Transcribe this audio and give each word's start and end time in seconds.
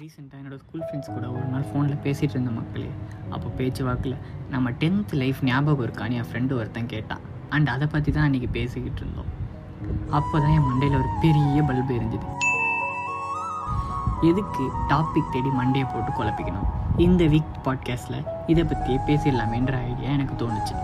ரீசெண்டாக 0.00 0.38
என்னோடய 0.40 0.58
school 0.58 0.82
friends 0.86 1.08
கூட 1.14 1.26
ஒரு 1.30 1.44
நாள் 1.44 1.64
ஃபோனில் 1.68 2.00
பேசிகிட்டு 2.02 2.34
இருந்த 2.36 2.50
மக்களே. 2.50 2.90
அப்போ 3.30 3.48
பேச்சு 3.48 3.84
வாக்கில் 3.84 4.14
நம்ம 4.50 4.70
டென்த் 4.70 5.12
லைஃப் 5.12 5.40
ஞாபகம் 5.42 5.84
இருக்கான்னு 5.86 6.18
என் 6.18 6.28
ஃப்ரெண்டு 6.28 6.52
ஒருத்தன் 6.52 6.86
கேட்டான் 6.86 7.22
அண்ட் 7.48 7.68
அதை 7.68 7.86
பற்றி 7.86 8.12
தான் 8.12 8.26
அன்றைக்கி 8.28 8.48
பேசிக்கிட்டு 8.50 9.00
இருந்தோம். 9.00 9.30
அப்போ 10.10 10.36
தான் 10.38 10.50
என் 10.50 10.68
மண்டையில் 10.68 10.98
ஒரு 10.98 11.08
பெரிய 11.24 11.62
பல்பு 11.62 11.94
எரிஞ்சுது. 11.94 12.28
எதுக்கு 14.30 14.66
டாபிக் 14.92 15.32
தேடி 15.32 15.50
மண்டையை 15.60 15.88
போட்டு 15.94 16.12
குழப்பிக்கணும்? 16.18 16.68
இந்த 17.06 17.24
வீக் 17.24 17.58
பாட்காஸ்ட்டில் 17.64 18.28
இதை 18.46 18.64
பற்றியே 18.64 19.00
பேசிடலாமேன்ற 19.08 19.74
ஐடியா 19.90 20.10
எனக்கு 20.10 20.36
தோணுச்சு. 20.44 20.76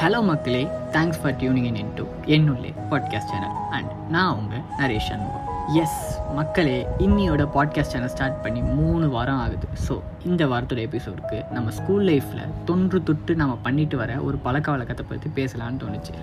ஹலோ 0.00 0.22
மக்களே 0.24 0.62
thanks 0.92 1.20
for 1.22 1.36
tuning 1.36 1.68
in 1.72 1.80
in 1.84 1.94
to 1.94 2.06
Ennulle 2.36 2.74
podcast 2.92 3.32
channel 3.34 3.58
and 3.70 3.92
நான் 4.08 4.36
உங்கள் 4.36 4.64
நரேஷ் 4.78 5.12
அனுபவம் 5.16 5.53
எஸ் 5.72 6.20
மக்களே 6.34 6.86
இன்னியோட 6.98 7.42
பாட்காஸ்ட் 7.54 7.92
சேனல் 7.92 8.08
ஸ்டார்ட் 8.08 8.42
பண்ணி 8.42 8.60
மூணு 8.60 9.08
வாரம் 9.08 9.38
ஆகுது. 9.38 9.66
ஸோ 9.88 10.00
இந்த 10.24 10.46
வாரத்தோட 10.46 10.80
எபிசோடுக்கு 10.88 11.50
நம்ம 11.50 11.70
ஸ்கூல் 11.70 12.04
லைஃப்பில் 12.04 12.52
தொன்று 12.64 13.02
தொட்டு 13.02 13.36
நம்ம 13.36 13.58
பண்ணிட்டு 13.62 13.96
வர 13.96 14.20
ஒரு 14.20 14.36
பழக்க 14.36 14.70
வழக்கத்தை 14.70 15.06
பற்றி 15.08 15.30
பேசலான்னு 15.42 15.80
தோணுச்சு. 15.84 16.14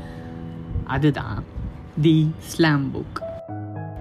அதுதான் 0.85 1.43
தி 2.01 2.31
ஸ்லாம் 2.39 2.93
புக் 2.93 3.21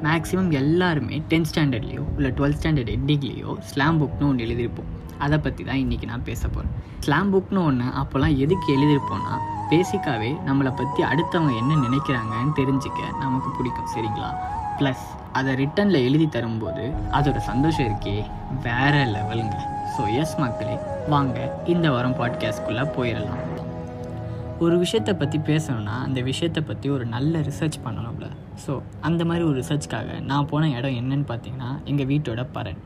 மேக்ஸிமம் 0.03 0.51
எல்லாருமே 0.51 1.23
டென்த் 1.29 1.51
ஸ்டாண்டர்ட்லேயோ 1.55 2.05
இல்லை 2.17 2.31
டுவெல்த் 2.31 2.61
ஸ்டாண்டர்ட் 2.61 2.95
எண்டிங்லேயோ 2.99 3.59
ஸ்லாம் 3.61 4.01
புக்னு 4.03 4.29
ஒன்று 4.29 4.47
எழுதியிருப்போம். 4.47 4.91
அதை 5.19 5.39
பற்றி 5.39 5.65
தான் 5.65 5.77
இன்றைக்கி 5.77 6.05
நான் 6.05 6.25
பேச 6.25 6.49
போகிறேன் 6.49 6.75
ஸ்லாம் 7.01 7.35
புக்னு 7.35 7.65
ஒன்று 7.65 7.85
அப்போல்லாம் 7.85 8.37
எதுக்கு 8.37 8.77
எழுதியிருப்போம்னா 8.77 9.35
பேசிக்காகவே 9.71 10.37
நம்மளை 10.47 10.77
பற்றி 10.77 11.03
அடுத்தவங்க 11.03 11.57
என்ன 11.57 11.75
நினைக்கிறாங்கன்னு 11.75 12.53
தெரிஞ்சுக்க 12.55 13.19
நமக்கு 13.19 13.51
பிடிக்கும் 13.59 13.93
சரிங்களா? 13.97 14.31
ப்ளஸ் 14.81 15.05
அதை 15.33 15.55
ரிட்டனில் 15.55 16.05
எழுதி 16.05 16.27
தரும்போது 16.29 16.85
அதோட 17.13 17.39
சந்தோஷம் 17.51 17.87
இருக்கே 17.87 18.17
வேற 18.63 18.95
லெவலுங்க 19.07 19.57
ஸோ 19.97 20.03
எஸ் 20.15 20.37
மக்களே 20.39 20.79
வாங்க 21.09 21.39
இந்த 21.67 21.91
வாரம் 21.91 22.19
பாட்காஸ்ட்குள்ளே 22.19 22.85
போயிடலாம் 22.97 23.43
ஒரு 24.65 24.79
விஷயத்தை 24.79 25.13
பற்றி 25.15 25.39
பேசணும்னா 25.39 25.95
அந்த 26.07 26.21
விஷயத்தை 26.21 26.63
பற்றி 26.63 26.91
ஒரு 26.91 27.05
நல்ல 27.07 27.39
ரிசர்ச் 27.39 27.79
பண்ணணும்ல. 27.85 28.27
ஸோ 28.67 28.73
அந்த 29.01 29.25
மாதிரி 29.25 29.45
ஒரு 29.45 29.57
ரிசர்ச்க்காக 29.61 30.21
நான் 30.21 30.47
போன 30.47 30.69
இடம் 30.69 30.97
என்னன்னு 31.01 31.27
பார்த்தீங்கன்னா 31.29 31.71
எங்கள் 31.85 32.07
வீட்டோட 32.07 32.43
பரன். 32.53 32.81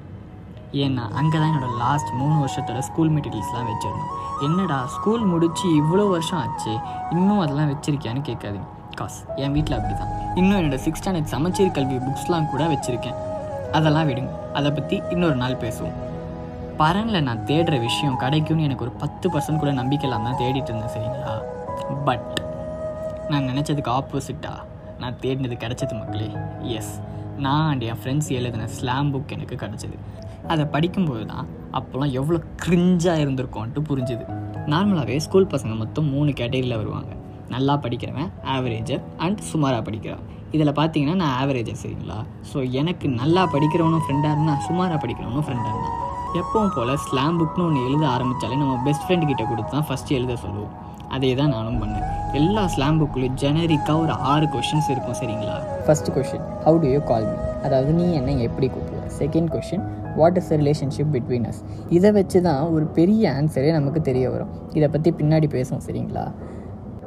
ஏன்னா 0.72 1.04
அங்கே 1.10 1.36
தான் 1.38 1.50
என்னோடய 1.50 1.76
லாஸ்ட் 1.76 2.12
மூணு 2.12 2.36
வருஷத்தோட 2.44 2.78
ஸ்கூல் 2.78 3.10
மெட்டீரியல்ஸ்லாம் 3.10 3.68
வச்சுருந்தோம். 3.72 4.12
என்னடா 4.42 4.78
ஸ்கூல் 4.86 5.24
முடித்து 5.24 5.66
இவ்வளோ 5.82 6.04
வருஷம் 6.08 6.38
ஆச்சு 6.38 6.72
இன்னும் 7.10 7.38
அதெல்லாம் 7.38 7.72
வச்சுருக்கியான்னு 7.72 8.22
கேட்காதீங்க. 8.30 8.68
பாட்காஸ்ட் 8.94 9.22
என் 9.42 9.54
வீட்டில் 9.56 9.76
அப்படி 9.76 9.94
தான் 10.00 10.12
இன்னும் 10.40 10.58
என்னோடய 10.58 10.80
சிக்ஸ் 10.86 11.00
ஸ்டாண்டர்ட் 11.02 11.30
சமச்சீர் 11.34 11.76
கல்வி 11.76 11.96
புக்ஸ்லாம் 12.06 12.48
கூட 12.52 12.62
வச்சுருக்கேன். 12.72 13.16
அதெல்லாம் 13.76 14.08
விடுங்க. 14.08 14.32
அதை 14.52 14.70
பற்றி 14.70 14.96
இன்னொரு 15.10 15.36
நாள் 15.42 15.56
பேசுவோம். 15.64 15.96
பரனில் 16.80 17.24
நான் 17.28 17.42
தேடுற 17.50 17.74
விஷயம் 17.80 18.16
கிடைக்கும்னு 18.16 18.66
எனக்கு 18.68 18.84
ஒரு 18.86 18.94
பத்து 19.02 19.26
பர்சன்ட் 19.30 19.62
கூட 19.62 19.72
நம்பிக்கை 19.80 20.06
இல்லாமல் 20.08 20.28
தான் 20.30 20.40
தேடிட்டு 20.42 20.70
இருந்தேன் 20.72 20.94
சரிங்களா? 20.96 21.34
பட் 22.04 22.32
நான் 23.28 23.48
நினச்சதுக்கு 23.50 23.92
ஆப்போசிட்டாக 23.98 24.60
நான் 25.02 25.18
தேடினது 25.22 25.58
கிடச்சது 25.64 25.94
மக்களே. 26.00 26.30
எஸ் 26.76 26.94
நான் 27.38 27.66
அண்ட் 27.70 27.84
என் 27.90 28.00
ஃப்ரெண்ட்ஸ் 28.02 28.30
எழுதின 28.38 28.68
ஸ்லாம் 28.78 29.10
புக் 29.14 29.34
எனக்கு 29.36 29.56
கிடச்சிது. 29.64 29.98
அதை 30.52 30.64
படிக்கும்போது 30.64 31.26
தான் 31.26 31.46
அப்போல்லாம் 31.78 32.14
எவ்வளோ 32.20 32.38
க்ரிஞ்சாக 32.64 33.22
இருந்திருக்கோன்ட்டு 33.24 33.82
புரிஞ்சுது. 33.90 34.24
நார்மலாகவே 34.72 35.16
ஸ்கூல் 35.26 35.52
பசங்க 35.54 35.74
மொத்தம் 35.76 36.10
மூணு 36.10 36.30
கேட்டகரியில் 36.30 36.80
வருவாங்க. 36.82 37.12
நல்லா 37.52 37.74
படிக்கிறவன் 37.84 38.30
ஆவரேஜர் 38.54 39.02
அண்ட் 39.24 39.40
சுமாராக 39.50 39.82
படிக்கிறவன் 39.88 40.30
இதில் 40.56 40.76
பார்த்தீங்கன்னா 40.78 41.16
நான் 41.22 41.36
ஆவரேஜர் 41.42 41.80
சரிங்களா? 41.82 42.18
ஸோ 42.50 42.58
எனக்கு 42.80 43.06
நல்லா 43.20 43.42
படிக்கிறவனும் 43.54 44.04
ஃப்ரெண்டாக 44.04 44.34
இருந்தால் 44.36 44.60
சுமாராக 44.66 44.98
படிக்கிறவனும் 45.04 45.46
ஃப்ரெண்டாக 45.46 45.72
இருந்தான். 45.74 46.00
எப்பவும் 46.40 46.72
போல் 46.76 46.92
ஸ்லாம் 47.06 47.38
புக்னு 47.40 47.64
ஒன்று 47.66 47.80
எழுத 47.88 48.04
ஆரம்பித்தாலே 48.14 48.56
நம்ம 48.62 48.76
பெஸ்ட் 48.86 49.04
ஃப்ரெண்டு 49.06 49.26
கிட்ட 49.30 49.42
கொடுத்து 49.50 49.72
தான் 49.76 49.86
ஃபஸ்ட்டு 49.88 50.16
எழுத 50.18 50.36
சொல்லுவோம். 50.44 50.72
அதே 51.16 51.30
தான் 51.40 51.52
நானும் 51.54 51.80
பண்ணேன். 51.82 52.06
எல்லா 52.38 52.62
ஸ்லாம் 52.74 52.96
புக்லையும் 53.00 53.36
ஜெனரிக்காக 53.42 53.98
ஒரு 54.04 54.14
ஆறு 54.30 54.46
கொஷின்ஸ் 54.54 54.88
இருக்கும் 54.94 55.18
சரிங்களா? 55.20 55.56
First 55.86 56.10
question 56.14 56.46
how 56.64 56.78
do 56.84 56.88
you 56.94 57.00
call 57.10 57.26
me 57.30 57.36
அதாவது 57.66 57.90
நீ 57.98 58.06
என்னை 58.20 58.34
எப்படி 58.46 58.66
கூப்பிடுவ? 58.74 59.02
Second 59.20 59.50
question 59.54 59.84
what 60.20 60.38
is 60.40 60.50
the 60.52 60.56
relationship 60.62 61.12
between 61.14 61.46
us 61.50 61.60
இதை 61.98 62.10
வச்சு 62.18 62.40
தான் 62.48 62.62
ஒரு 62.76 62.86
பெரிய 62.98 63.22
ஆன்சரே 63.38 63.70
நமக்கு 63.78 64.02
தெரிய 64.10 64.26
வரும். 64.34 64.52
இதை 64.78 64.88
பற்றி 64.94 65.12
பின்னாடி 65.20 65.48
பேசுவோம் 65.56 65.84
சரிங்களா? 65.88 66.24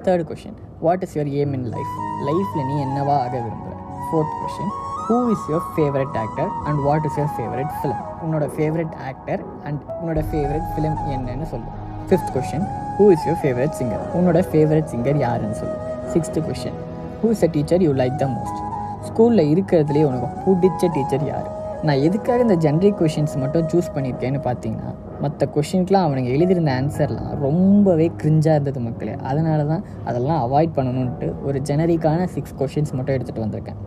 Third 0.08 0.28
question 0.30 0.58
what 0.86 1.04
is 1.06 1.16
your 1.18 1.32
aim 1.42 1.54
in 1.58 1.68
life 1.76 1.94
லைஃப்பில் 2.28 2.68
நீ 2.70 2.76
என்னவா 2.86 3.16
ஆக 3.26 3.34
விரும்புகிற 3.46 3.76
fourth 4.08 4.36
question 4.42 4.72
who 5.08 5.18
is 5.34 5.46
your 5.50 5.68
favourite 5.76 6.16
actor 6.24 6.52
and 6.68 6.80
what 6.88 7.06
is 7.10 7.18
your 7.20 7.34
favourite 7.38 7.72
film 7.78 8.02
உன்னோட 8.26 8.46
ஃபேவரட் 8.56 8.96
ஆக்டர் 9.10 9.42
அண்ட் 9.64 9.82
உன்னோட 10.00 10.22
ஃபேவரட் 10.32 10.68
ஃபிலிம் 10.74 10.98
என்னன்னு 11.16 11.48
சொல்லு. 11.54 11.70
Fifth 12.10 12.32
question 12.36 12.66
who 12.98 13.06
is 13.12 13.26
your 13.28 13.42
favourite 13.44 13.76
singer 13.80 14.06
உன்னோட 14.18 14.40
ஃபேவரட் 14.52 14.90
சிங்கர் 14.94 15.20
யாருன்னு 15.26 15.58
சொல்லு. 15.62 15.78
Sixth 16.14 16.40
question 16.48 16.78
who 17.22 17.30
is 17.36 17.44
a 17.44 17.50
teacher 17.56 17.82
you 17.82 17.92
like 17.94 18.18
the 18.18 18.28
most 18.28 18.60
ஸ்கூலில் 19.08 19.50
இருக்கிறதுலே 19.54 20.04
உனக்கு 20.04 20.28
பிடிச்ச 20.46 20.90
டீச்சர் 20.96 21.26
யார்? 21.28 21.48
நான் 21.84 22.02
எதுக்காக 22.08 22.40
இந்த 22.42 22.56
ஜென்ரிக் 22.66 23.00
கொஷின்ஸ் 23.02 23.36
மட்டும் 23.38 23.68
சூஸ் 23.74 23.94
பண்ணியிருக்கேன்னு 23.96 24.40
பார்த்தீங்கன்னா 24.48 24.92
மற்ற 25.24 25.48
கொஷினுக்குலாம் 25.56 26.06
அவனுங்க 26.08 26.30
எழுதியிருந்த 26.36 26.72
ஆன்சர்லாம் 26.80 27.32
ரொம்பவே 27.46 28.08
க்ரிஞ்சாக 28.22 28.56
இருந்தது 28.58 28.80
மக்களே. 28.88 29.16
அதனால 29.30 29.60
தான் 29.72 29.84
அதெல்லாம் 30.10 30.40
அவாய்ட் 30.46 30.76
பண்ணணுன்ட்டு 30.78 31.30
ஒரு 31.48 31.60
ஜெனரிக்கான 31.70 32.28
சிக்ஸ் 32.36 32.56
கொஷின்ஸ் 32.62 32.94
மட்டும் 32.98 33.16
எடுத்துகிட்டு 33.18 33.46
வந்திருக்கேன். 33.46 33.80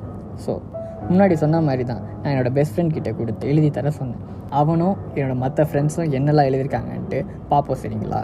ஸோ 0.44 0.54
முன்னாடி 1.10 1.34
சொன்ன 1.42 1.60
மாதிரி 1.68 1.84
தான் 1.91 2.02
நான் 2.20 2.30
என்னோடய 2.32 2.54
பெஸ்ட் 2.58 2.74
ஃப்ரெண்ட் 2.74 2.94
கிட்டே 2.96 3.12
கொடுத்து 3.20 3.44
எழுதி 3.52 3.70
தர 3.78 3.91
சொன்னேன். 4.00 4.22
அவனும் 4.60 4.94
என்னோடய 5.16 5.38
மற்ற 5.44 5.66
ஃப்ரெண்ட்ஸும் 5.70 6.12
என்னெல்லாம் 6.18 6.48
எழுதியிருக்காங்கன்ட்டு 6.50 7.18
பார்ப்போம் 7.52 7.80
சரிங்களா? 7.82 8.22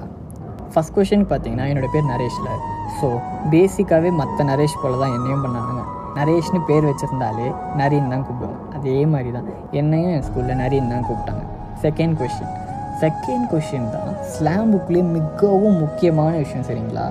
ஃபஸ்ட் 0.72 0.94
கொஷின் 0.96 1.26
பார்த்தீங்கன்னா 1.30 1.66
என்னோடய 1.70 1.90
பேர் 1.94 2.08
நரேஷில் 2.14 2.50
ஸோ 2.98 3.08
பேசிக்காகவே 3.52 4.10
மற்ற 4.20 4.44
நரேஷ் 4.50 4.80
போல் 4.82 5.00
தான் 5.02 5.14
என்னையும் 5.18 5.44
பண்ணாங்க 5.46 5.82
நரேஷ்னு 6.18 6.60
பேர் 6.68 6.86
வச்சுருந்தாலே 6.90 7.46
நரின்னு 7.80 8.12
தான் 8.14 8.24
கூப்பிடுவாங்க. 8.26 8.60
அதே 8.76 8.98
மாதிரி 9.12 9.30
தான் 9.36 9.48
என்னையும் 9.80 10.12
என் 10.16 10.24
ஸ்கூலில் 10.28 10.60
நரின்னு 10.62 10.92
தான் 10.94 11.06
கூப்பிட்டாங்க. 11.08 11.42
செகண்ட் 11.84 12.16
கொஷின் 12.20 12.52
செகண்ட் 13.00 13.46
கொஷின் 13.52 13.88
தான். 13.94 14.10
ஸ்லாம் 14.34 14.70
புக்லேயே 14.74 15.04
மிகவும் 15.16 15.78
முக்கியமான 15.82 16.32
விஷயம் 16.42 16.66
சரிங்களா? 16.68 17.06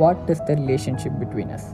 What 0.00 0.30
is 0.32 0.44
the 0.48 0.54
relationship 0.60 1.16
between 1.20 1.52
us 1.56 1.68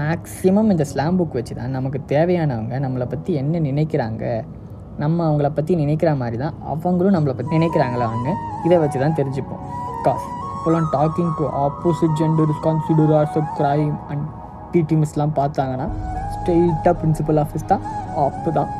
maximum 0.00 0.70
இந்த 0.74 0.84
ஸ்லாம் 0.90 1.16
புக் 1.20 1.36
வச்சு 1.38 1.54
தான் 1.58 1.74
நமக்கு 1.76 1.98
தேவையானவங்க 2.12 2.74
நம்மளை 2.84 3.06
பற்றி 3.14 3.32
என்ன 3.40 3.60
நினைக்கிறாங்க 3.70 4.22
நம்ம 5.02 5.18
அவங்கள 5.28 5.48
பற்றி 5.58 5.72
நினைக்கிற 5.82 6.10
மாதிரி 6.22 6.36
தான் 6.44 6.54
அவங்களும் 6.72 7.14
நம்மளை 7.16 7.34
பற்றி 7.38 7.52
நினைக்கிறாங்களான்னு 7.58 8.32
இதை 8.66 8.76
வச்சு 8.82 8.98
தான் 9.04 9.16
தெரிஞ்சுப்போம். 9.18 9.62
காஸ் 10.06 10.26
இப்போலாம் 10.56 10.88
talking 10.96 11.32
to 11.38 11.44
opposite 11.64 12.14
gender 12.20 12.50
is 12.54 12.62
consider 12.68 13.12
as 13.20 13.36
a 13.40 13.44
crime 13.58 13.94
and 14.10 14.24
PT 14.72 14.96
மிஸ்லாம் 15.02 15.34
பார்த்தாங்கன்னா 15.40 15.88
ஸ்ட்ரெயிட்டாக 16.34 16.94
பிரின்சிபல் 17.00 17.40
ஆஃபீஸ் 17.44 17.70
தான் 17.72 17.82
அப்போ 18.26 18.52
தான். 18.58 18.70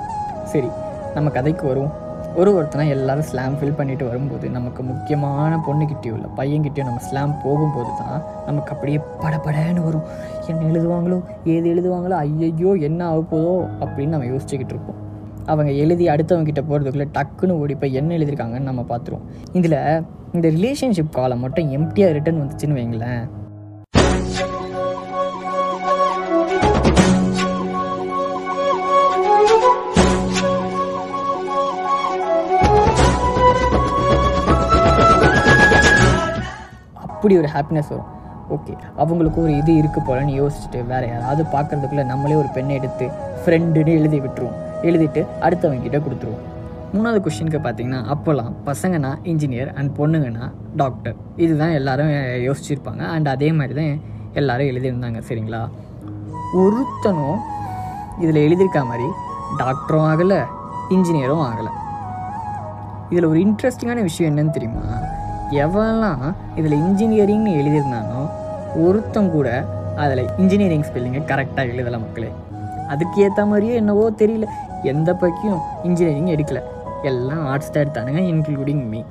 சரி 0.53 0.71
நம்ம 1.17 1.31
கதைக்கு 1.39 1.65
வருவோம். 1.71 1.93
ஒரு 2.41 2.51
ஒருத்தனா 2.59 2.85
எல்லாரும் 2.95 3.27
ஸ்லாம் 3.31 3.57
ஃபில் 3.59 3.75
பண்ணிட்டு 3.79 4.05
வரும்போது 4.09 4.47
நமக்கு 4.55 4.83
முக்கியமான 4.91 5.57
பொண்ணுக்கிட்டேயோ 5.67 6.15
இல்லை 6.19 6.31
பையன்கிட்டயோ 6.39 6.85
நம்ம 6.89 7.03
ஸ்லாம் 7.09 7.33
போகும்போது 7.43 7.91
தான் 7.99 8.23
நமக்கு 8.47 8.71
அப்படியே 8.75 8.99
படபடன்னு 9.25 9.83
வரும். 9.89 10.07
என்ன 10.51 10.69
எழுதுவாங்களோ 10.71 11.19
ஏது 11.55 11.67
எழுதுவாங்களோ 11.75 12.17
ஐயையோ 12.25 12.73
என்ன 12.89 13.01
ஆக 13.11 13.21
போதோ 13.33 13.53
அப்படின்னு 13.83 14.15
நம்ம 14.15 14.31
யோசிச்சுக்கிட்டு 14.33 14.75
இருப்போம். 14.77 14.99
அவங்க 15.53 15.71
எழுதி 15.83 16.07
அடுத்தவங்க 16.15 16.49
கிட்ட 16.51 16.63
போகிறதுக்குள்ளே 16.71 17.09
டக்குன்னு 17.19 17.59
ஓடி 17.63 17.75
போய் 17.75 17.99
என்ன 18.01 18.17
எழுதியிருக்காங்கன்னு 18.19 18.71
நம்ம 18.71 18.85
பார்த்துருவோம். 18.93 19.29
இதில் 19.53 19.79
இந்த 20.33 20.49
ரிலேஷன்ஷிப் 20.57 21.15
காலம் 21.21 21.45
மட்டும் 21.47 21.71
எம்டியாக 21.79 22.17
ரிட்டர்ன் 22.19 22.43
வந்துச்சுன்னு 22.43 22.79
வைங்களேன். 22.81 23.23
அப்படி 37.23 37.37
ஒரு 37.41 37.49
ஹாப்பினஸ் 37.55 37.91
வரும். 37.93 38.07
ஓகே 38.55 38.73
அவங்களுக்கு 39.03 39.39
ஒரு 39.43 39.53
இது 39.59 39.73
இருக்குது 39.81 40.07
போலன்னு 40.07 40.33
யோசிச்சுட்டு 40.39 40.79
வேறு 40.89 41.07
யாராவது 41.11 41.43
பார்க்குறதுக்குள்ளே 41.53 42.05
நம்மளே 42.09 42.35
ஒரு 42.41 42.49
பெண்ணை 42.57 42.73
எடுத்து 42.79 43.05
ஃப்ரெண்டுன்னு 43.43 43.93
எழுதி 43.99 44.19
விட்டுருவோம். 44.25 44.57
எழுதிட்டு 44.89 45.21
அடுத்தவங்க 45.47 45.85
கிட்ட 45.85 45.99
கொடுத்துருவோம். 46.07 46.43
மூணாவது 46.95 47.21
கொஷினுக்கு 47.27 47.61
பார்த்தீங்கன்னா 47.67 48.01
அப்போல்லாம் 48.15 48.51
பசங்கன்னா 48.69 49.13
இன்ஜினியர் 49.33 49.71
அண்ட் 49.75 49.93
பொண்ணுங்கன்னா 49.99 50.49
டாக்டர் 50.83 51.15
இதுதான் 51.45 51.77
எல்லாரும் 51.79 52.11
யோசிச்சிருப்பாங்க. 52.49 53.05
அண்ட் 53.15 53.31
அதே 53.35 53.53
மாதிரி 53.61 53.77
தான் 53.81 53.95
எல்லாரும் 54.41 54.71
எழுதியிருந்தாங்க. 54.73 55.23
சரிங்களா? 55.29 55.63
ஒருத்தனும் 56.65 57.39
இதில் 58.25 58.43
எழுதியிருக்க 58.47 58.83
மாதிரி 58.91 59.09
டாக்டரும் 59.63 60.09
ஆகலை 60.11 60.43
இன்ஜினியரும் 60.97 61.47
ஆகலை. 61.51 61.75
இதில் 63.13 63.31
ஒரு 63.33 63.41
இன்ட்ரெஸ்டிங்கான 63.47 64.03
விஷயம் 64.11 64.33
என்னன்னு 64.33 64.57
தெரியுமா? 64.59 64.85
எவெல்லாம் 65.53 66.35
இதில் 66.57 66.79
இன்ஜினியரிங்னு 66.81 67.53
எழுதியிருந்தானோ 67.61 68.21
ஒருத்தம் 68.77 69.31
கூட 69.31 69.65
அதில் 69.97 70.29
இன்ஜினியரிங் 70.39 70.83
ஸ்பெல்லிங்கை 70.83 71.23
கரெக்டாக 71.31 71.73
எழுதலை 71.73 71.99
மக்களே. 72.05 72.31
அதுக்கு 72.89 73.23
ஏற்ற 73.23 73.45
மாதிரியே 73.47 73.75
என்னவோ 73.75 74.11
தெரியல. 74.11 74.47
எந்த 74.83 75.15
பக்கம் 75.15 75.61
இன்ஜினியரிங் 75.83 76.31
எடுக்கலை. 76.37 76.63
எல்லாம் 77.03 77.47
ஆர்ட்ஸ் 77.47 77.71
தான் 77.71 77.85
எடுத்தானுங்க 77.85 78.23
இன்க்ளூடிங் 78.33 78.89
மீ 78.89 79.03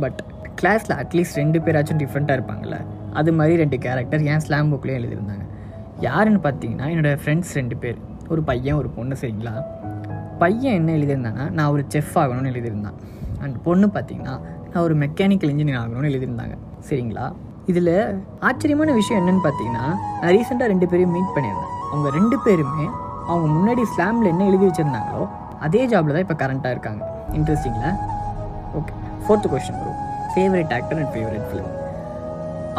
பட் 0.00 0.20
கிளாஸில் 0.62 0.96
அட்லீஸ்ட் 1.02 1.34
ரெண்டு 1.34 1.58
பேராச்சும் 1.58 2.00
டிஃப்ரெண்ட்டாக 2.02 2.38
இருப்பாங்கள்ல 2.38 2.76
அது 3.12 3.32
மாதிரி 3.32 3.56
ரெண்டு 3.56 3.78
கேரக்டர் 3.78 4.24
ஏன் 4.24 4.40
ஸ்லாம் 4.40 4.72
புக்லேயும் 4.72 5.00
எழுதியிருந்தாங்க. 5.00 5.44
யாருன்னு 6.00 6.38
பார்த்தீங்கன்னா 6.42 6.86
என்னோடய 6.94 7.18
ஃப்ரெண்ட்ஸ் 7.24 7.54
ரெண்டு 7.54 7.76
பேர். 7.76 7.98
ஒரு 8.28 8.42
பையன் 8.42 8.76
ஒரு 8.76 8.88
பொண்ணு 8.88 9.16
சரிங்களா? 9.20 9.64
பையன் 10.38 10.74
என்ன 10.74 10.92
எழுதியிருந்தான்னா 10.92 11.50
நான் 11.50 11.70
ஒரு 11.70 11.84
செஃப் 11.88 12.14
ஆகணும்னு 12.14 12.52
எழுதியிருந்தான். 12.52 12.98
அண்ட் 13.40 13.62
பொண்ணு 13.62 13.86
பார்த்தீங்கன்னா 13.86 14.40
நான் 14.78 14.86
ஒரு 14.88 14.96
மெக்கானிக்கல் 15.02 15.50
இன்ஜினியர் 15.52 15.78
ஆகணும்னு 15.78 16.08
எழுதியிருந்தாங்க. 16.10 16.56
சரிங்களா? 16.88 17.24
இதில் 17.70 17.94
ஆச்சரியமான 18.48 18.90
விஷயம் 18.98 19.18
என்னன்னு 19.20 19.42
பார்த்தீங்கன்னா 19.46 19.86
நான் 20.20 20.32
ரீசெண்டாக 20.36 20.68
ரெண்டு 20.72 20.86
பேரையும் 20.90 21.14
மீட் 21.16 21.32
பண்ணியிருந்தேன். 21.36 21.72
அவங்க 21.92 22.08
ரெண்டு 22.18 22.36
பேருமே 22.44 22.84
அவங்க 23.30 23.46
முன்னாடி 23.54 23.82
ஸ்லாமில் 23.94 24.30
என்ன 24.32 24.44
எழுதி 24.50 24.64
வச்சுருந்தாங்களோ 24.68 25.22
அதே 25.66 25.82
ஜாபில் 25.92 26.14
தான் 26.16 26.24
இப்போ 26.26 26.36
கரண்ட்டாக 26.42 26.74
இருக்காங்க. 26.76 27.02
இன்ட்ரெஸ்டிங்கில் 27.38 27.96
ஓகே 28.80 28.94
ஃபோர்த்து 29.24 29.50
கொஸ்டின் 29.52 29.80
வரும். 29.80 29.98
Favourite 30.34 30.74
actor 30.78 31.00
and 31.00 31.12
favourite 31.16 31.46
film 31.50 31.72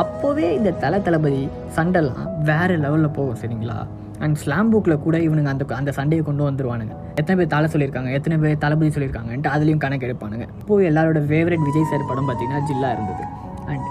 அப்போவே 0.03 0.47
இந்த 0.59 0.71
தலை 0.85 0.99
தளபதி 1.07 1.43
சண்டைலாம் 1.77 2.29
வேறு 2.51 2.77
லெவலில் 2.85 3.15
போகும் 3.19 3.41
சரிங்களா? 3.41 3.77
அண்ட் 4.23 4.35
ஸ்லாம் 4.41 4.71
புக்கில் 4.73 5.01
கூட 5.05 5.17
இவனுங்க 5.17 5.51
அந்த 5.53 5.65
அந்த 5.79 5.91
சண்டையை 5.99 6.23
கொண்டு 6.29 6.43
வந்துருவானுங்க. 6.49 6.93
எத்தனை 7.19 7.35
பேர் 7.39 7.51
தலை 7.53 7.67
சொல்லியிருக்காங்க 7.73 8.11
எத்தனை 8.17 8.37
பேர் 8.41 8.57
தளபதி 8.63 8.89
சொல்லியிருக்காங்கன்ட்டு 8.95 9.51
அதுலேயும் 9.55 9.83
கணக்கு 9.85 10.07
எடுப்பானுங்க. 10.07 10.45
இப்போது 10.61 10.87
எல்லாரோட 10.89 11.19
ஃபேவரட் 11.29 11.65
விஜய் 11.67 11.89
சார் 11.91 12.09
படம் 12.11 12.29
பார்த்தீங்கன்னா 12.29 12.61
ஜில்லா 12.69 12.89
இருந்தது. 12.95 13.25
அண்ட் 13.71 13.85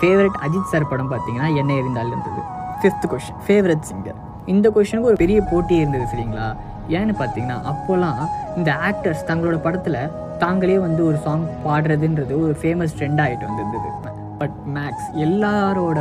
ஃபேவரட் 0.00 0.38
அஜித் 0.46 0.72
சார் 0.72 0.88
படம் 0.88 1.12
பார்த்தீங்கன்னா 1.12 1.48
என்ன 1.62 1.72
இருந்தாலும் 1.74 2.12
இருந்தது 2.14 2.42
ஃபிஃப்த் 2.82 3.06
கொஷின் 3.12 3.40
ஃபேவரட் 3.46 3.86
சிங்கர் 3.90 4.18
இந்த 4.46 4.66
கொஷனுக்கு 4.76 5.10
ஒரு 5.12 5.20
பெரிய 5.24 5.40
போட்டி 5.50 5.74
இருந்தது 5.74 6.04
சரிங்களா? 6.12 6.46
ஏன்னு 6.98 7.14
பார்த்தீங்கன்னா 7.18 7.58
அப்போல்லாம் 7.72 8.20
இந்த 8.56 8.70
ஆக்டர்ஸ் 8.88 9.26
தங்களோட 9.30 9.56
படத்தில் 9.66 9.98
தாங்களே 10.38 10.78
வந்து 10.78 11.02
ஒரு 11.06 11.18
சாங் 11.24 11.44
பாடுறதுன்றது 11.66 12.34
ஒரு 12.44 12.54
ஃபேமஸ் 12.62 12.96
ட்ரெண்ட் 12.98 13.20
ஆகிட்டு 13.24 13.48
வந்திருந்தது. 13.48 13.88
பட் 14.40 14.56
மேக்ஸ் 14.76 15.08
எல்லாரோட 15.26 15.98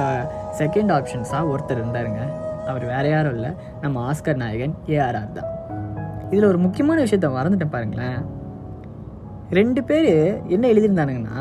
செகண்ட் 0.60 0.92
ஆப்ஷன்ஸாக 0.98 1.50
ஒருத்தர் 1.54 1.82
இருந்தாருங்க. 1.82 2.22
அவர் 2.70 2.86
வேற 2.94 3.06
யாரும் 3.14 3.36
இல்லை. 3.38 3.52
நம்ம 3.84 4.02
ஆஸ்கர் 4.10 4.42
நாயகன் 4.44 4.76
ஏஆர்ஆர் 4.96 5.36
தான். 5.38 5.50
இதில் 6.32 6.50
ஒரு 6.52 6.60
முக்கியமான 6.66 6.98
விஷயத்த 7.06 7.30
மறந்துட்டேன் 7.38 7.74
பாருங்களேன். 7.76 8.20
ரெண்டு 9.58 9.82
பேர் 9.90 10.12
என்ன 10.56 10.66
எழுதியிருந்தானுங்கன்னா 10.74 11.38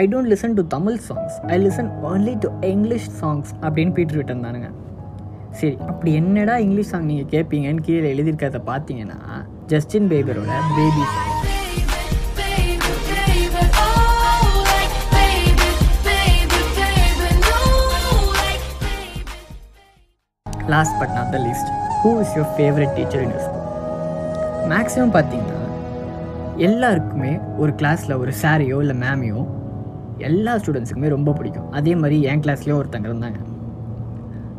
I 0.00 0.02
don't 0.12 0.30
listen 0.32 0.54
to 0.58 0.62
Tamil 0.74 0.98
songs 1.06 1.34
I 1.54 1.56
listen 1.64 1.90
only 2.10 2.34
to 2.44 2.48
English 2.70 3.08
songs 3.20 3.50
அப்படின்னு 3.64 3.92
பீட்டர் 3.96 4.18
விட்டுருந்தானுங்க 4.18 4.68
சரி 5.60 5.74
அப்படி 5.90 6.10
என்னடா 6.20 6.54
இங்கிலீஷ் 6.66 6.92
சாங் 6.92 7.08
நீங்கள் 7.10 7.30
கேட்பீங்கன்னு 7.34 7.84
கீழே 7.88 8.06
எழுதியிருக்கிறத 8.14 8.60
பார்த்தீங்கன்னா 8.70 9.18
Justin 9.72 10.08
பேபரோட 10.12 10.52
baby 10.78 11.04
song 11.14 11.41
last 20.74 20.96
but 21.00 21.14
not 21.16 21.32
the 21.34 21.40
least 21.48 21.70
who 22.02 22.10
is 22.22 22.34
your 22.36 22.52
favourite 22.58 22.94
teacher 22.98 23.24
in 23.26 23.34
school 23.46 23.66
maximum 24.72 25.14
பார்த்தீங்கன்னா 25.16 25.58
எல்லாருக்குமே 26.66 27.32
ஒரு 27.62 27.72
கிளாஸில் 27.80 28.18
ஒரு 28.22 28.32
சாரியோ 28.42 28.78
இல்லை 28.84 28.96
மேமையோ 29.02 29.40
எல்லா 30.28 30.52
ஸ்டூடெண்ட்ஸுக்குமே 30.60 31.08
ரொம்ப 31.14 31.30
பிடிக்கும். 31.38 31.68
அதே 31.78 31.92
மாதிரி 32.00 32.16
என் 32.30 32.42
கிளாஸ்லேயும் 32.44 32.80
ஒருத்தங்க 32.80 33.08
இருந்தாங்க. 33.10 33.38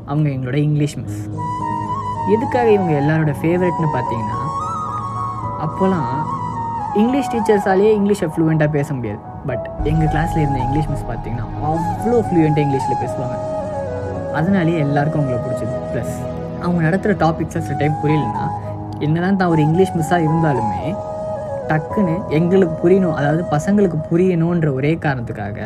அவங்க 0.10 0.28
எங்களோட 0.36 0.58
இங்கிலீஷ் 0.68 0.96
மிஸ் 1.02 1.22
எதுக்காக 2.34 2.68
இவங்க 2.76 2.94
எல்லாரோட 3.02 3.34
ஃபேவரெட்னு 3.42 3.90
பார்த்தீங்கன்னா 3.96 4.40
அப்போல்லாம் 5.66 6.12
இங்கிலீஷ் 7.02 7.32
டீச்சர்ஸாலேயே 7.34 7.92
இங்கிலீஷை 8.00 8.28
ஃப்ளூயண்ட்டாக 8.34 8.72
பேச 8.78 8.90
முடியாது. 8.98 9.22
பட் 9.50 9.66
எங்கள் 9.92 10.12
கிளாஸில் 10.14 10.44
இருந்த 10.44 10.60
இங்கிலீஷ் 10.66 10.90
மிஸ் 10.94 11.08
பார்த்தீங்கன்னா 11.12 11.48
அவ்வளோ 11.70 12.20
ஃப்ளூயண்ட்டாக 12.28 12.66
இங்கிலீஷில் 12.66 13.02
பேசுவாங்க. 13.06 13.38
அதனாலேயே 14.40 14.78
எல்லாருக்கும் 14.88 15.22
அவங்கள 15.24 15.40
பிடிச்சது 15.46 15.83
ப்ளஸ் 15.94 16.14
அவங்க 16.64 16.82
நடத்துகிற 16.88 17.16
டாபிக்ஸை 17.24 17.62
சில 17.68 17.78
டைம் 17.82 17.98
புரியலன்னா 18.04 18.46
என்னதான் 19.06 19.40
தான் 19.42 19.52
ஒரு 19.54 19.62
இங்கிலீஷ் 19.68 19.96
மிஸ்ஸாக 19.98 20.26
இருந்தாலுமே 20.28 20.84
டக்குன்னு 21.70 22.14
எங்களுக்கு 22.38 22.76
புரியணும் 22.84 23.16
அதாவது 23.20 23.44
பசங்களுக்கு 23.56 23.98
புரியணுன்ற 24.10 24.70
ஒரே 24.80 24.92
காரணத்துக்காக 25.06 25.60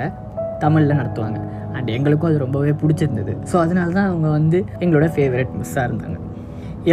தமிழில் 0.64 1.00
நடத்துவாங்க. 1.00 1.40
அண்ட் 1.76 1.90
எங்களுக்கும் 1.96 2.30
அது 2.30 2.38
ரொம்பவே 2.44 2.72
பிடிச்சிருந்தது. 2.82 3.34
ஸோ 3.52 3.56
அதனால 3.64 3.90
தான் 3.98 4.08
அவங்க 4.12 4.28
வந்து 4.38 4.58
எங்களோட 4.84 5.08
ஃபேவரட் 5.16 5.52
மிஸ்ஸாக 5.60 5.88
இருந்தாங்க. 5.90 6.18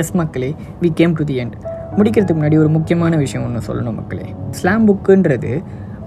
எஸ் 0.01 0.13
மக்களே 0.21 0.51
we 0.83 0.91
came 1.01 1.15
to 1.19 1.25
the 1.31 1.37
end 1.43 1.57
முடிக்கிறதுக்கு 1.99 2.39
முன்னாடி 2.41 2.59
ஒரு 2.63 2.71
முக்கியமான 2.77 3.17
விஷயம் 3.25 3.45
ஒன்று 3.47 3.67
சொல்லணும் 3.69 3.99
மக்களே. 4.01 4.27
ஸ்லாம் 4.59 4.87
புக்குன்றது 4.89 5.53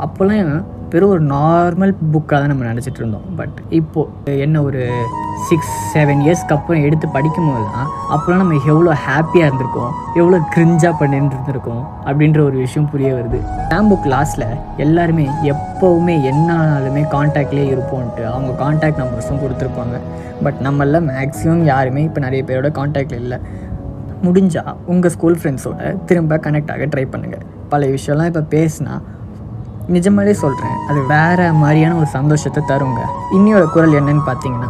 அப்போல்லாம் 0.06 0.52
வெறும் 0.92 1.12
ஒரு 1.14 1.24
நார்மல் 1.32 1.92
புக்காக 2.12 2.38
தான் 2.42 2.52
நம்ம 2.52 2.66
நினச்சிட்டு 2.70 3.00
இருந்தோம். 3.02 3.26
பட் 3.40 3.58
இப்போது 3.80 4.36
என்ன 4.46 4.62
ஒரு 4.68 4.82
சிக்ஸ் 5.48 5.74
செவன் 5.94 6.22
இயர்ஸ்க்கு 6.26 6.56
அப்புறம் 6.56 6.84
எடுத்து 6.88 7.08
படிக்கும்போது 7.16 7.66
தான் 7.74 7.90
அப்போலாம் 8.14 8.42
நம்ம 8.44 8.60
எவ்வளோ 8.74 8.92
ஹாப்பியாக 9.08 9.48
இருந்திருக்கோம் 9.50 9.92
எவ்வளோ 10.20 10.38
கிரிஞ்சாக 10.54 10.94
பண்ணிட்டு 11.02 11.36
இருந்திருக்கோம் 11.38 11.84
அப்படின்ற 12.08 12.40
ஒரு 12.50 12.58
விஷயம் 12.64 12.88
புரிய 12.94 13.10
வருது. 13.18 13.40
ஸ்டாம் 13.66 13.90
புக் 13.92 14.08
லாஸ்ட்டில் 14.14 14.48
எல்லாருமே 14.86 15.26
எப்போவுமே 15.54 16.16
என்னாலுமே 16.32 17.04
காண்டாக்ட்லேயே 17.16 17.68
இருப்போன்ட்டு 17.74 18.26
அவங்க 18.34 18.54
காண்டாக்ட் 18.64 19.02
நம்பர்ஸும் 19.04 19.44
கொடுத்துருப்பாங்க. 19.44 20.00
பட் 20.46 20.62
நம்மள 20.68 21.04
மேக்ஸிமம் 21.12 21.64
யாருமே 21.74 22.04
இப்போ 22.08 22.22
நிறைய 22.28 22.44
பேரோட 22.50 22.72
காண்டாக்டில் 22.80 23.22
இல்லை. 23.26 23.40
முடிஞ்சால் 24.26 24.74
உங்கள் 24.94 25.12
ஸ்கூல் 25.18 25.40
ஃப்ரெண்ட்ஸோட 25.42 25.94
திரும்ப 26.10 26.40
கனெக்ட் 26.48 26.74
ஆக 26.76 26.86
ட்ரை 26.94 27.06
பண்ணுங்கள் 27.14 27.46
பல 27.74 27.86
விஷயம்லாம் 27.96 28.30
இப்போ 28.32 28.46
பேசினா 28.56 28.94
நிஜமாலே 29.96 30.34
சொல்கிறேன் 30.42 30.78
அது 30.90 31.00
வேற 31.14 31.40
மாதிரியான 31.62 31.96
ஒரு 32.00 32.10
சந்தோஷத்தை 32.16 32.62
தருங்க. 32.72 33.02
இன்னியோட 33.36 33.66
குரல் 33.76 33.96
என்னன்னு 34.00 34.24
பார்த்தீங்கன்னா 34.30 34.70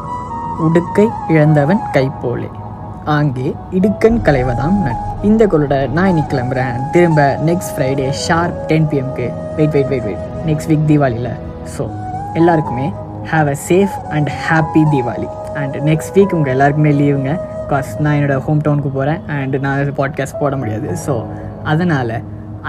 உடுக்கை 0.66 1.06
இழந்தவன் 1.34 1.82
கைப்போலே. 1.96 2.50
ஆங்கே 3.16 3.48
இடுக்கன் 3.78 4.20
கலைவதாம் 4.28 4.78
நட் 4.86 5.02
இந்த 5.30 5.42
குரலோட 5.52 5.76
நான் 5.98 6.10
இன்னைக்கு 6.12 6.32
கிளம்புறேன். 6.34 6.78
திரும்ப 6.94 7.22
next 7.50 7.74
Friday 7.76 8.08
sharp 8.26 8.58
ten 8.70 8.88
பிஎம்க்கு 8.92 9.28
wait 9.58 9.74
wait 9.76 9.90
wait 9.92 10.08
wait 10.08 10.24
next 10.50 10.70
week 10.72 10.88
தீபாவளியில். 10.92 11.34
So 11.76 11.86
எல்லாருக்குமே 12.42 12.88
have 13.34 13.50
a 13.56 13.58
safe 13.70 13.96
and 14.16 14.32
happy 14.48 14.84
Deepavali. 14.96 15.30
And 15.62 15.78
next 15.92 16.16
week 16.18 16.36
உங்கள் 16.40 16.54
எல்லாருக்குமே 16.56 16.92
லீவுங்க 17.02 17.32
பிகாஸ் 17.62 17.92
நான் 18.04 18.18
என்னோடய 18.18 18.44
ஹோம் 18.48 18.66
டவுனுக்கு 18.66 18.92
போகிறேன் 18.98 19.22
அண்ட் 19.38 19.56
நான் 19.68 19.96
பாட்காஸ்ட் 20.02 20.42
போட 20.44 20.56
முடியாது. 20.64 20.90
ஸோ 21.06 21.16
அதனால் 21.74 22.18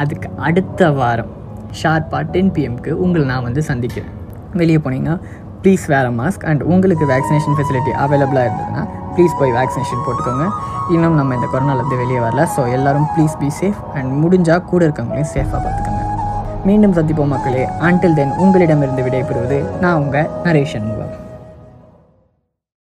அதுக்கு 0.02 0.28
அடுத்த 0.48 0.90
வாரம் 1.00 1.32
ஷார்ப்பாக 1.80 2.22
டென் 2.34 2.52
பிஎம்க்கு 2.56 2.92
உங்களை 3.04 3.24
நான் 3.32 3.44
வந்து 3.48 3.62
சந்திக்கிறேன். 3.70 4.14
வெளியே 4.60 4.80
போனீங்கன்னா 4.86 5.16
ப்ளீஸ் 5.62 5.84
வேறு 5.92 6.10
மாஸ்க் 6.18 6.44
அண்ட் 6.50 6.62
உங்களுக்கு 6.72 7.04
வேக்சினேஷன் 7.12 7.56
ஃபெசிலிட்டி 7.58 7.92
அவைலபிளாக 8.04 8.48
இருந்ததுன்னா 8.48 8.82
ப்ளீஸ் 9.14 9.38
போய் 9.38 9.54
வேக்சினேஷன் 9.58 10.04
போட்டுக்கோங்க. 10.06 10.46
இன்னும் 10.94 11.16
நம்ம 11.20 11.34
இந்த 11.38 11.48
கொரோனாலேருந்து 11.52 12.00
வெளியே 12.02 12.20
வரல 12.26 12.42
ஸோ 12.56 12.64
எல்லோரும் 12.76 13.08
ப்ளீஸ் 13.14 13.38
பி 13.42 13.50
சேஃப் 13.60 13.80
அண்ட் 13.98 14.12
முடிஞ்சால் 14.24 14.66
கூட 14.72 14.82
இருக்கவங்களையும் 14.88 15.32
சேஃபாக 15.36 15.60
பார்த்துக்கோங்க. 15.64 16.04
மீண்டும் 16.68 16.96
சந்திப்போம் 16.98 17.32
மக்களே. 17.36 17.64
ஆண்டில் 17.88 18.18
தென் 18.20 18.36
உங்களிடமிருந்து 18.44 19.06
விடைபெறுவது 19.08 19.58
நான் 19.84 19.98
உங்கள் 20.02 20.30
நரேஷன் 20.48 20.86
முகம் 20.90 21.14